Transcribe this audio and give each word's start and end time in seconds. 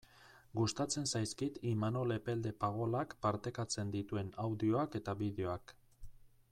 Gustatzen 0.59 1.03
zaizkit 1.17 1.59
Imanol 1.71 2.15
Epelde 2.15 2.53
Pagolak 2.65 3.13
partekatzen 3.27 3.91
dituen 3.97 4.31
audioak 4.47 4.99
eta 5.03 5.17
bideoak. 5.23 5.75